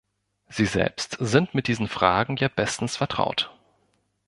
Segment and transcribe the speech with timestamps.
[0.49, 3.55] Sie selbst sind mit diesen Fragen ja bestens vertraut.